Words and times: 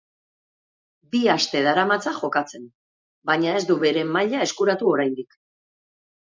Bi 1.15 1.19
aste 1.33 1.61
daramatza 1.67 2.13
jokatzen, 2.19 2.63
baina 3.31 3.53
ez 3.59 3.61
du 3.73 3.77
bere 3.85 4.07
maila 4.17 4.41
eskuratu 4.49 4.91
oraindik. 4.95 5.39